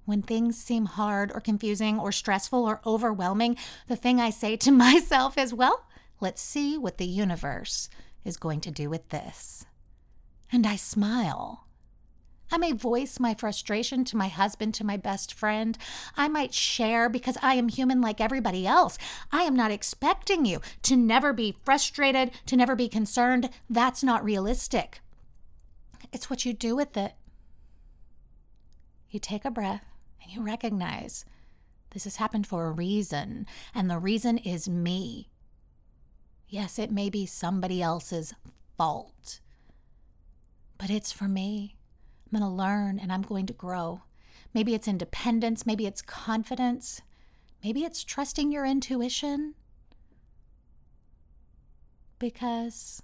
When 0.04 0.22
things 0.22 0.56
seem 0.56 0.86
hard 0.86 1.32
or 1.34 1.40
confusing 1.40 1.98
or 1.98 2.12
stressful 2.12 2.64
or 2.64 2.80
overwhelming, 2.86 3.56
the 3.88 3.96
thing 3.96 4.20
I 4.20 4.30
say 4.30 4.56
to 4.56 4.70
myself 4.86 5.36
is, 5.36 5.52
well, 5.52 5.86
let's 6.20 6.40
see 6.40 6.78
what 6.78 6.98
the 6.98 7.06
universe 7.06 7.88
is 8.24 8.36
going 8.36 8.60
to 8.60 8.70
do 8.70 8.88
with 8.88 9.08
this. 9.08 9.66
And 10.50 10.66
I 10.66 10.76
smile. 10.76 11.67
I 12.50 12.58
may 12.58 12.72
voice 12.72 13.20
my 13.20 13.34
frustration 13.34 14.04
to 14.06 14.16
my 14.16 14.28
husband, 14.28 14.74
to 14.74 14.84
my 14.84 14.96
best 14.96 15.34
friend. 15.34 15.76
I 16.16 16.28
might 16.28 16.54
share 16.54 17.08
because 17.08 17.36
I 17.42 17.54
am 17.54 17.68
human 17.68 18.00
like 18.00 18.20
everybody 18.20 18.66
else. 18.66 18.98
I 19.30 19.42
am 19.42 19.54
not 19.54 19.70
expecting 19.70 20.44
you 20.44 20.60
to 20.82 20.96
never 20.96 21.32
be 21.32 21.56
frustrated, 21.64 22.30
to 22.46 22.56
never 22.56 22.74
be 22.74 22.88
concerned. 22.88 23.50
That's 23.68 24.02
not 24.02 24.24
realistic. 24.24 25.00
It's 26.12 26.30
what 26.30 26.44
you 26.44 26.52
do 26.52 26.74
with 26.74 26.96
it. 26.96 27.12
You 29.10 29.20
take 29.20 29.44
a 29.44 29.50
breath 29.50 29.84
and 30.22 30.32
you 30.32 30.42
recognize 30.42 31.24
this 31.90 32.04
has 32.04 32.16
happened 32.16 32.46
for 32.46 32.66
a 32.66 32.72
reason, 32.72 33.46
and 33.74 33.90
the 33.90 33.98
reason 33.98 34.36
is 34.36 34.68
me. 34.68 35.30
Yes, 36.46 36.78
it 36.78 36.90
may 36.90 37.08
be 37.08 37.24
somebody 37.24 37.80
else's 37.80 38.34
fault, 38.76 39.40
but 40.76 40.90
it's 40.90 41.12
for 41.12 41.28
me. 41.28 41.77
I'm 42.30 42.38
going 42.38 42.50
to 42.50 42.56
learn 42.56 42.98
and 42.98 43.12
I'm 43.12 43.22
going 43.22 43.46
to 43.46 43.52
grow. 43.52 44.02
Maybe 44.54 44.74
it's 44.74 44.88
independence, 44.88 45.66
maybe 45.66 45.86
it's 45.86 46.02
confidence, 46.02 47.02
maybe 47.62 47.84
it's 47.84 48.04
trusting 48.04 48.50
your 48.52 48.64
intuition. 48.64 49.54
Because 52.18 53.02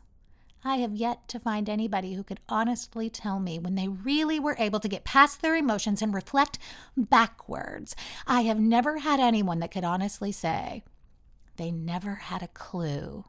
I 0.65 0.79
have 0.79 0.95
yet 0.95 1.29
to 1.29 1.39
find 1.39 1.69
anybody 1.69 2.15
who 2.15 2.25
could 2.25 2.41
honestly 2.49 3.11
tell 3.11 3.39
me 3.39 3.59
when 3.59 3.75
they 3.75 3.89
really 3.89 4.41
were 4.41 4.57
able 4.59 4.81
to 4.81 4.89
get 4.89 5.05
past 5.05 5.43
their 5.43 5.55
emotions 5.55 6.01
and 6.01 6.15
reflect 6.15 6.59
backwards. 6.97 7.95
I 8.27 8.43
have 8.43 8.59
never 8.59 8.99
had 8.99 9.21
anyone 9.21 9.59
that 9.61 9.71
could 9.71 9.85
honestly 9.85 10.33
say 10.33 10.83
they 11.57 11.71
never 11.71 12.17
had 12.17 12.43
a 12.43 12.49
clue 12.49 13.27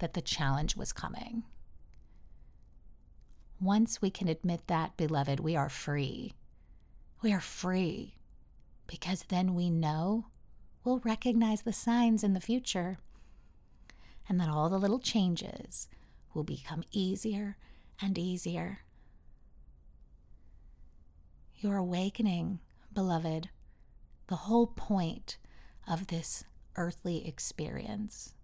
that 0.00 0.14
the 0.14 0.20
challenge 0.20 0.76
was 0.76 0.92
coming. 0.92 1.44
Once 3.64 4.02
we 4.02 4.10
can 4.10 4.28
admit 4.28 4.60
that, 4.66 4.94
beloved, 4.98 5.40
we 5.40 5.56
are 5.56 5.70
free. 5.70 6.34
We 7.22 7.32
are 7.32 7.40
free 7.40 8.14
because 8.86 9.24
then 9.28 9.54
we 9.54 9.70
know 9.70 10.26
we'll 10.84 10.98
recognize 10.98 11.62
the 11.62 11.72
signs 11.72 12.22
in 12.22 12.34
the 12.34 12.40
future 12.40 12.98
and 14.28 14.38
that 14.38 14.50
all 14.50 14.68
the 14.68 14.78
little 14.78 14.98
changes 14.98 15.88
will 16.34 16.44
become 16.44 16.84
easier 16.92 17.56
and 18.02 18.18
easier. 18.18 18.80
Your 21.56 21.78
awakening, 21.78 22.58
beloved, 22.92 23.48
the 24.26 24.36
whole 24.36 24.66
point 24.66 25.38
of 25.88 26.08
this 26.08 26.44
earthly 26.76 27.26
experience. 27.26 28.34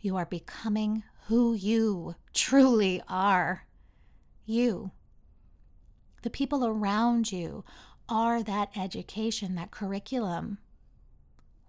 You 0.00 0.16
are 0.16 0.24
becoming 0.24 1.02
who 1.26 1.52
you 1.52 2.14
truly 2.32 3.02
are. 3.06 3.66
You. 4.50 4.90
The 6.22 6.30
people 6.30 6.66
around 6.66 7.30
you 7.30 7.64
are 8.08 8.42
that 8.42 8.76
education, 8.76 9.54
that 9.54 9.70
curriculum. 9.70 10.58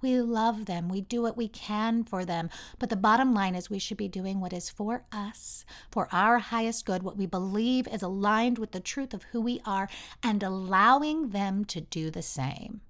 We 0.01 0.19
love 0.19 0.65
them. 0.65 0.89
We 0.89 1.01
do 1.01 1.21
what 1.21 1.38
we 1.38 1.47
can 1.47 2.03
for 2.03 2.25
them. 2.25 2.50
But 2.79 2.89
the 2.89 2.95
bottom 2.95 3.35
line 3.35 3.53
is 3.53 3.69
we 3.69 3.77
should 3.77 3.97
be 3.97 4.07
doing 4.07 4.41
what 4.41 4.51
is 4.51 4.67
for 4.67 5.05
us, 5.11 5.63
for 5.91 6.09
our 6.11 6.39
highest 6.39 6.88
good, 6.88 7.03
what 7.03 7.17
we 7.17 7.27
believe 7.27 7.88
is 7.88 8.01
aligned 8.01 8.57
with 8.57 8.71
the 8.71 8.79
truth 8.79 9.13
of 9.13 9.23
who 9.25 9.41
we 9.41 9.61
are, 9.63 9.88
and 10.23 10.41
allowing 10.41 11.29
them 11.29 11.63
to 11.65 11.81
do 11.81 12.09
the 12.09 12.23
same. 12.23 12.81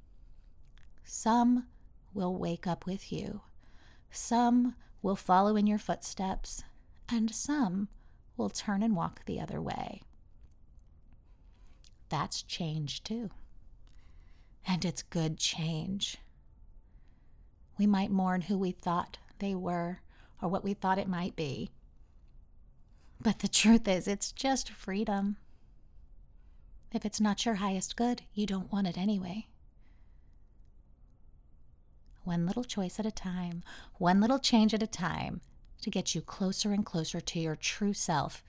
Some 1.04 1.68
will 2.14 2.38
wake 2.38 2.66
up 2.66 2.86
with 2.86 3.12
you, 3.12 3.42
some 4.10 4.76
will 5.02 5.18
follow 5.18 5.58
in 5.58 5.68
your 5.68 5.78
footsteps, 5.78 6.64
and 7.10 7.30
some 7.36 7.90
will 8.38 8.50
turn 8.50 8.84
and 8.84 8.96
walk 8.96 9.22
the 9.26 9.40
other 9.40 9.62
way. 9.62 10.02
That's 12.10 12.44
change, 12.44 13.04
too. 13.04 13.30
And 14.68 14.84
it's 14.86 15.02
good 15.02 15.38
change. 15.38 16.18
We 17.78 17.88
might 17.88 18.12
mourn 18.12 18.42
who 18.42 18.58
we 18.58 18.72
thought 18.72 19.18
they 19.40 19.56
were 19.56 20.02
or 20.42 20.50
what 20.50 20.64
we 20.64 20.74
thought 20.74 21.00
it 21.00 21.08
might 21.08 21.36
be. 21.36 21.72
But 23.20 23.40
the 23.40 23.48
truth 23.48 23.88
is, 23.88 24.08
it's 24.08 24.32
just 24.32 24.70
freedom. 24.70 25.38
If 26.92 27.06
it's 27.06 27.22
not 27.22 27.46
your 27.46 27.56
highest 27.56 27.96
good, 27.96 28.24
you 28.34 28.46
don't 28.46 28.72
want 28.72 28.88
it 28.88 28.98
anyway. 28.98 29.48
One 32.24 32.46
little 32.46 32.64
choice 32.64 33.00
at 33.00 33.06
a 33.06 33.12
time, 33.12 33.64
one 33.98 34.20
little 34.20 34.40
change 34.40 34.74
at 34.74 34.84
a 34.84 34.88
time 34.88 35.42
to 35.82 35.90
get 35.90 36.16
you 36.16 36.22
closer 36.22 36.72
and 36.72 36.86
closer 36.86 37.20
to 37.20 37.40
your 37.40 37.56
true 37.56 37.94
self 37.94 38.44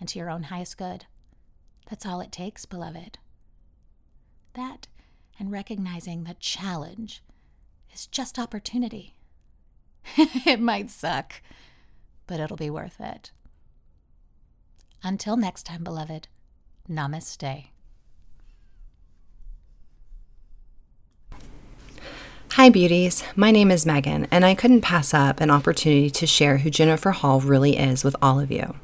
and 0.00 0.08
to 0.08 0.18
your 0.18 0.30
own 0.30 0.44
highest 0.44 0.78
good. 0.78 1.06
That's 1.88 2.06
all 2.06 2.20
it 2.20 2.32
takes, 2.32 2.64
beloved. 2.64 3.18
That 4.54 4.88
and 5.38 5.52
recognizing 5.52 6.24
that 6.24 6.40
challenge 6.40 7.22
is 7.92 8.06
just 8.06 8.38
opportunity. 8.38 9.14
it 10.16 10.60
might 10.60 10.90
suck, 10.90 11.42
but 12.26 12.40
it'll 12.40 12.56
be 12.56 12.70
worth 12.70 13.00
it. 13.00 13.30
Until 15.02 15.36
next 15.36 15.64
time, 15.64 15.84
beloved, 15.84 16.28
namaste. 16.90 17.66
Hi, 22.60 22.70
beauties. 22.70 23.22
My 23.36 23.52
name 23.52 23.70
is 23.70 23.86
Megan, 23.86 24.26
and 24.32 24.44
I 24.44 24.56
couldn't 24.56 24.80
pass 24.80 25.14
up 25.14 25.40
an 25.40 25.48
opportunity 25.48 26.10
to 26.10 26.26
share 26.26 26.58
who 26.58 26.70
Jennifer 26.70 27.12
Hall 27.12 27.40
really 27.40 27.76
is 27.76 28.02
with 28.02 28.16
all 28.20 28.40
of 28.40 28.50
you. 28.50 28.74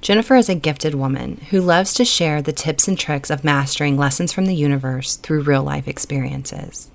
Jennifer 0.00 0.34
is 0.34 0.48
a 0.48 0.56
gifted 0.56 0.96
woman 0.96 1.40
who 1.50 1.60
loves 1.60 1.94
to 1.94 2.04
share 2.04 2.42
the 2.42 2.52
tips 2.52 2.88
and 2.88 2.98
tricks 2.98 3.30
of 3.30 3.44
mastering 3.44 3.96
lessons 3.96 4.32
from 4.32 4.46
the 4.46 4.56
universe 4.56 5.14
through 5.14 5.42
real 5.42 5.62
life 5.62 5.86
experiences. 5.86 6.90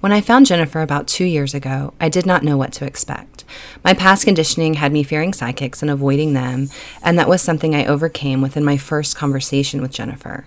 When 0.00 0.10
I 0.10 0.20
found 0.20 0.46
Jennifer 0.46 0.82
about 0.82 1.06
two 1.06 1.26
years 1.26 1.54
ago, 1.54 1.94
I 2.00 2.08
did 2.08 2.26
not 2.26 2.42
know 2.42 2.56
what 2.56 2.72
to 2.72 2.84
expect. 2.84 3.44
My 3.84 3.94
past 3.94 4.24
conditioning 4.24 4.74
had 4.74 4.92
me 4.92 5.04
fearing 5.04 5.32
psychics 5.32 5.80
and 5.80 5.92
avoiding 5.92 6.32
them, 6.32 6.70
and 7.04 7.16
that 7.20 7.28
was 7.28 7.40
something 7.40 7.72
I 7.72 7.86
overcame 7.86 8.42
within 8.42 8.64
my 8.64 8.76
first 8.76 9.14
conversation 9.14 9.80
with 9.80 9.92
Jennifer. 9.92 10.46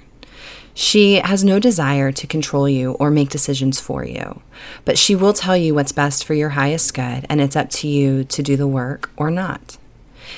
She 0.73 1.15
has 1.15 1.43
no 1.43 1.59
desire 1.59 2.11
to 2.11 2.27
control 2.27 2.67
you 2.67 2.93
or 2.93 3.11
make 3.11 3.29
decisions 3.29 3.79
for 3.79 4.03
you, 4.03 4.41
but 4.85 4.97
she 4.97 5.15
will 5.15 5.33
tell 5.33 5.55
you 5.55 5.75
what's 5.75 5.91
best 5.91 6.25
for 6.25 6.33
your 6.33 6.49
highest 6.49 6.93
good, 6.93 7.25
and 7.29 7.39
it's 7.39 7.55
up 7.55 7.69
to 7.71 7.87
you 7.87 8.23
to 8.23 8.41
do 8.41 8.55
the 8.55 8.67
work 8.67 9.11
or 9.15 9.29
not. 9.29 9.77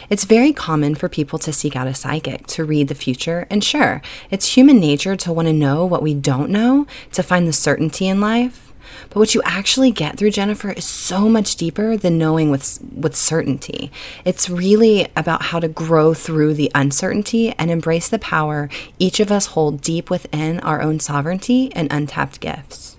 It's 0.09 0.25
very 0.25 0.51
common 0.51 0.95
for 0.95 1.07
people 1.07 1.39
to 1.39 1.53
seek 1.53 1.75
out 1.75 1.87
a 1.87 1.93
psychic 1.93 2.47
to 2.47 2.65
read 2.65 2.89
the 2.89 2.95
future, 2.95 3.47
and 3.49 3.63
sure, 3.63 4.01
it's 4.29 4.55
human 4.55 4.79
nature 4.79 5.15
to 5.15 5.31
want 5.31 5.47
to 5.47 5.53
know 5.53 5.85
what 5.85 6.03
we 6.03 6.13
don't 6.13 6.49
know 6.49 6.85
to 7.13 7.23
find 7.23 7.47
the 7.47 7.53
certainty 7.53 8.07
in 8.07 8.19
life. 8.19 8.64
But 9.09 9.17
what 9.17 9.35
you 9.35 9.41
actually 9.43 9.91
get 9.91 10.17
through 10.17 10.31
Jennifer 10.31 10.71
is 10.71 10.85
so 10.85 11.29
much 11.29 11.55
deeper 11.55 11.97
than 11.97 12.17
knowing 12.17 12.51
with 12.51 12.79
with 12.93 13.15
certainty. 13.15 13.91
It's 14.23 14.49
really 14.49 15.07
about 15.15 15.43
how 15.43 15.59
to 15.59 15.67
grow 15.67 16.13
through 16.13 16.55
the 16.55 16.71
uncertainty 16.75 17.53
and 17.57 17.71
embrace 17.71 18.09
the 18.09 18.19
power 18.19 18.69
each 18.99 19.19
of 19.19 19.31
us 19.31 19.47
hold 19.47 19.81
deep 19.81 20.09
within 20.09 20.59
our 20.61 20.81
own 20.81 20.99
sovereignty 20.99 21.71
and 21.73 21.87
untapped 21.91 22.39
gifts. 22.39 22.97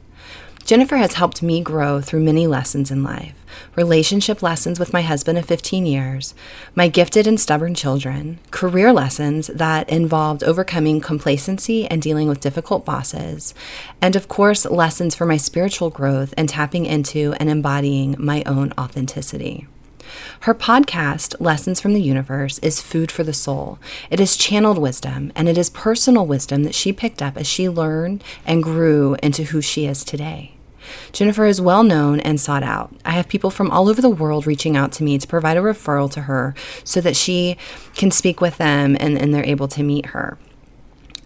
Jennifer 0.66 0.96
has 0.96 1.12
helped 1.12 1.44
me 1.44 1.60
grow 1.60 2.00
through 2.00 2.24
many 2.24 2.48
lessons 2.48 2.90
in 2.90 3.04
life 3.04 3.34
relationship 3.76 4.42
lessons 4.42 4.80
with 4.80 4.92
my 4.92 5.00
husband 5.00 5.38
of 5.38 5.46
15 5.46 5.86
years, 5.86 6.34
my 6.74 6.88
gifted 6.88 7.24
and 7.24 7.38
stubborn 7.38 7.72
children, 7.72 8.40
career 8.50 8.92
lessons 8.92 9.46
that 9.46 9.88
involved 9.88 10.42
overcoming 10.42 11.00
complacency 11.00 11.86
and 11.86 12.02
dealing 12.02 12.28
with 12.28 12.40
difficult 12.40 12.84
bosses, 12.84 13.54
and 14.02 14.16
of 14.16 14.26
course, 14.26 14.66
lessons 14.66 15.14
for 15.14 15.24
my 15.24 15.36
spiritual 15.36 15.88
growth 15.88 16.34
and 16.36 16.48
tapping 16.48 16.84
into 16.84 17.32
and 17.38 17.48
embodying 17.48 18.16
my 18.18 18.42
own 18.44 18.72
authenticity. 18.76 19.68
Her 20.40 20.54
podcast, 20.54 21.36
Lessons 21.38 21.80
from 21.80 21.94
the 21.94 22.02
Universe, 22.02 22.58
is 22.58 22.82
food 22.82 23.12
for 23.12 23.22
the 23.22 23.32
soul. 23.32 23.78
It 24.10 24.18
is 24.18 24.36
channeled 24.36 24.78
wisdom, 24.78 25.30
and 25.36 25.48
it 25.48 25.56
is 25.56 25.70
personal 25.70 26.26
wisdom 26.26 26.64
that 26.64 26.74
she 26.74 26.92
picked 26.92 27.22
up 27.22 27.36
as 27.36 27.46
she 27.46 27.68
learned 27.68 28.24
and 28.44 28.64
grew 28.64 29.16
into 29.22 29.44
who 29.44 29.60
she 29.62 29.86
is 29.86 30.02
today. 30.02 30.55
Jennifer 31.12 31.46
is 31.46 31.60
well 31.60 31.82
known 31.82 32.20
and 32.20 32.40
sought 32.40 32.62
out. 32.62 32.94
I 33.04 33.12
have 33.12 33.28
people 33.28 33.50
from 33.50 33.70
all 33.70 33.88
over 33.88 34.00
the 34.00 34.08
world 34.08 34.46
reaching 34.46 34.76
out 34.76 34.92
to 34.92 35.04
me 35.04 35.18
to 35.18 35.26
provide 35.26 35.56
a 35.56 35.60
referral 35.60 36.10
to 36.12 36.22
her 36.22 36.54
so 36.84 37.00
that 37.00 37.16
she 37.16 37.56
can 37.94 38.10
speak 38.10 38.40
with 38.40 38.58
them 38.58 38.96
and, 38.98 39.18
and 39.18 39.34
they're 39.34 39.44
able 39.44 39.68
to 39.68 39.82
meet 39.82 40.06
her. 40.06 40.38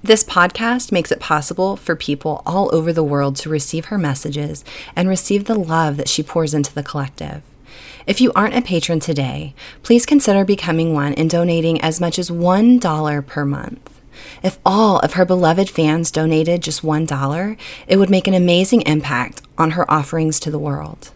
This 0.02 0.24
podcast 0.24 0.92
makes 0.92 1.12
it 1.12 1.20
possible 1.20 1.76
for 1.76 1.94
people 1.94 2.42
all 2.46 2.74
over 2.74 2.90
the 2.90 3.04
world 3.04 3.36
to 3.36 3.50
receive 3.50 3.86
her 3.86 3.98
messages 3.98 4.64
and 4.96 5.08
receive 5.08 5.44
the 5.44 5.58
love 5.58 5.98
that 5.98 6.08
she 6.08 6.22
pours 6.22 6.54
into 6.54 6.74
the 6.74 6.82
collective. 6.82 7.42
If 8.06 8.20
you 8.20 8.32
aren't 8.34 8.56
a 8.56 8.62
patron 8.62 8.98
today, 8.98 9.54
please 9.82 10.06
consider 10.06 10.44
becoming 10.44 10.94
one 10.94 11.12
and 11.14 11.28
donating 11.28 11.80
as 11.82 12.00
much 12.00 12.18
as 12.18 12.30
$1 12.30 13.26
per 13.26 13.44
month. 13.44 13.99
If 14.42 14.58
all 14.64 14.98
of 15.00 15.14
her 15.14 15.24
beloved 15.24 15.70
fans 15.70 16.10
donated 16.10 16.62
just 16.62 16.82
$1, 16.82 17.56
it 17.86 17.96
would 17.96 18.10
make 18.10 18.26
an 18.26 18.34
amazing 18.34 18.82
impact 18.82 19.42
on 19.58 19.72
her 19.72 19.90
offerings 19.90 20.40
to 20.40 20.50
the 20.50 20.58
world. 20.58 21.10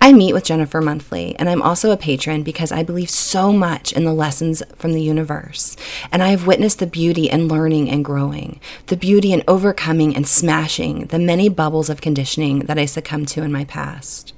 I 0.00 0.12
meet 0.12 0.32
with 0.32 0.44
Jennifer 0.44 0.80
monthly, 0.80 1.36
and 1.36 1.48
I'm 1.48 1.62
also 1.62 1.90
a 1.90 1.96
patron 1.96 2.42
because 2.42 2.72
I 2.72 2.82
believe 2.82 3.10
so 3.10 3.52
much 3.52 3.92
in 3.92 4.04
the 4.04 4.12
lessons 4.12 4.62
from 4.76 4.92
the 4.92 5.02
universe. 5.02 5.76
And 6.10 6.22
I 6.22 6.28
have 6.28 6.46
witnessed 6.46 6.78
the 6.78 6.86
beauty 6.86 7.28
in 7.30 7.48
learning 7.48 7.90
and 7.90 8.04
growing, 8.04 8.60
the 8.88 8.96
beauty 8.96 9.32
in 9.32 9.44
overcoming 9.48 10.14
and 10.14 10.26
smashing 10.26 11.06
the 11.06 11.18
many 11.18 11.48
bubbles 11.48 11.88
of 11.88 12.00
conditioning 12.00 12.60
that 12.60 12.78
I 12.78 12.86
succumbed 12.86 13.28
to 13.28 13.42
in 13.42 13.52
my 13.52 13.64
past. 13.64 14.31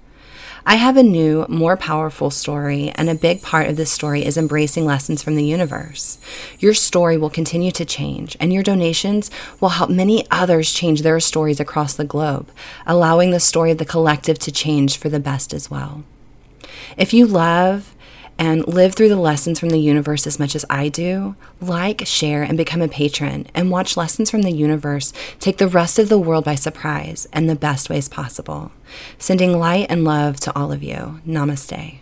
I 0.67 0.77
have 0.77 0.97
a 0.97 1.03
new, 1.03 1.45
more 1.49 1.77
powerful 1.77 2.31
story, 2.31 2.91
and 2.95 3.11
a 3.11 3.15
big 3.15 3.43
part 3.43 3.69
of 3.69 3.77
this 3.77 3.91
story 3.91 4.25
is 4.25 4.39
embracing 4.39 4.87
lessons 4.87 5.23
from 5.23 5.37
the 5.37 5.45
universe. 5.45 6.17
Your 6.59 6.73
story 6.73 7.19
will 7.19 7.29
continue 7.29 7.71
to 7.73 7.85
change, 7.85 8.35
and 8.41 8.51
your 8.51 8.63
donations 8.63 9.31
will 9.61 9.71
help 9.71 9.91
many 9.91 10.27
others 10.31 10.73
change 10.73 11.03
their 11.03 11.21
stories 11.21 11.61
across 11.61 11.93
the 11.95 12.05
globe, 12.05 12.51
allowing 12.87 13.31
the 13.31 13.41
story 13.41 13.73
of 13.73 13.79
the 13.79 13.85
collective 13.85 14.39
to 14.39 14.51
change 14.51 14.97
for 14.97 15.11
the 15.11 15.21
best 15.21 15.53
as 15.53 15.71
well. 15.71 16.03
If 16.97 17.13
you 17.13 17.27
love 17.27 17.95
and 18.39 18.67
live 18.67 18.95
through 18.95 19.09
the 19.09 19.17
lessons 19.17 19.59
from 19.61 19.71
the 19.71 19.81
universe 19.81 20.27
as 20.27 20.39
much 20.39 20.55
as 20.55 20.65
I 20.69 20.89
do, 20.89 21.37
like, 21.61 22.07
share, 22.07 22.43
and 22.43 22.57
become 22.57 22.83
a 22.83 22.89
patron, 22.89 23.47
and 23.55 23.71
watch 23.71 23.97
lessons 23.97 24.31
from 24.31 24.43
the 24.43 24.53
universe 24.53 25.13
take 25.41 25.59
the 25.59 25.69
rest 25.69 25.99
of 25.99 26.09
the 26.09 26.19
world 26.19 26.45
by 26.45 26.55
surprise 26.55 27.27
in 27.33 27.47
the 27.47 27.57
best 27.57 27.89
ways 27.89 28.09
possible. 28.09 28.73
Sending 29.19 29.59
light 29.59 29.87
and 29.89 30.05
love 30.05 30.41
to 30.41 30.59
all 30.59 30.73
of 30.73 30.83
you. 30.83 31.21
Namaste. 31.27 31.99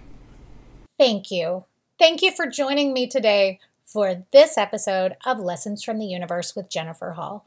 Thank 0.98 1.30
you. 1.30 1.64
Thank 1.98 2.22
you 2.22 2.32
for 2.32 2.46
joining 2.46 2.92
me 2.92 3.06
today 3.06 3.60
for 3.84 4.24
this 4.32 4.56
episode 4.56 5.16
of 5.24 5.38
Lessons 5.38 5.84
from 5.84 5.98
the 5.98 6.06
Universe 6.06 6.56
with 6.56 6.70
Jennifer 6.70 7.12
Hall. 7.12 7.46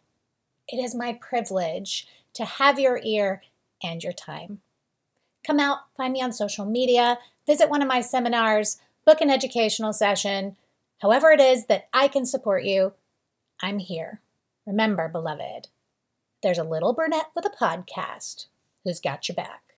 It 0.67 0.77
is 0.77 0.95
my 0.95 1.13
privilege 1.13 2.07
to 2.33 2.45
have 2.45 2.79
your 2.79 2.99
ear 3.03 3.41
and 3.83 4.03
your 4.03 4.13
time. 4.13 4.61
Come 5.45 5.59
out, 5.59 5.79
find 5.95 6.11
me 6.13 6.21
on 6.21 6.33
social 6.33 6.65
media, 6.65 7.19
visit 7.45 7.69
one 7.69 7.81
of 7.81 7.87
my 7.87 8.01
seminars, 8.01 8.79
book 9.05 9.21
an 9.21 9.29
educational 9.29 9.93
session. 9.93 10.55
However, 11.01 11.31
it 11.31 11.39
is 11.39 11.65
that 11.65 11.87
I 11.93 12.07
can 12.07 12.25
support 12.25 12.63
you, 12.63 12.93
I'm 13.61 13.79
here. 13.79 14.21
Remember, 14.65 15.07
beloved, 15.07 15.67
there's 16.41 16.57
a 16.57 16.63
little 16.63 16.93
brunette 16.93 17.29
with 17.35 17.45
a 17.45 17.49
podcast 17.49 18.47
who's 18.83 18.99
got 18.99 19.27
your 19.27 19.35
back. 19.35 19.64